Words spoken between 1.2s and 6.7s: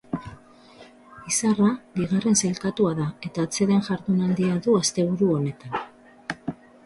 Izarra bigarren sailkatua da eta atseden jardunaldia du asteburu honetan.